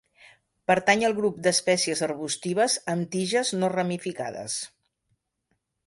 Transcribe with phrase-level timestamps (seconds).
[0.71, 4.61] Pertany al grup d'espècies arbustives amb tiges no ramificades.